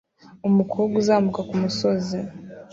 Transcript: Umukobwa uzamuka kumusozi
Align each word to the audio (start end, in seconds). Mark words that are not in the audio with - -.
Umukobwa 0.47 0.93
uzamuka 1.01 1.41
kumusozi 1.49 2.17